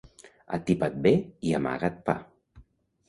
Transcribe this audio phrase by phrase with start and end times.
[0.57, 1.13] Atipa't bé
[1.49, 2.17] i amaga't pa.